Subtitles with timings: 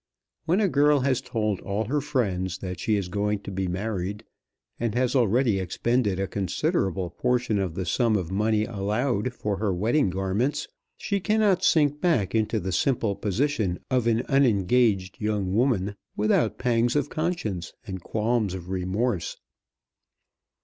[0.45, 4.23] When a girl has told all her friends that she is going to be married,
[4.79, 9.71] and has already expended a considerable portion of the sum of money allowed for her
[9.71, 10.67] wedding garments,
[10.97, 16.95] she cannot sink back into the simple position of an unengaged young woman without pangs
[16.95, 19.37] of conscience and qualms of remorse.